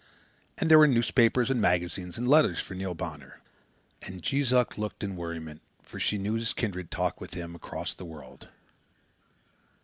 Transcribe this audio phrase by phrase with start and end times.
[0.57, 3.39] And there were newspapers and magazines and letters for Neil Bonner.
[4.01, 7.53] And Jees Uck looked on in worriment, for she knew his kindred talked with him
[7.53, 8.47] across the world.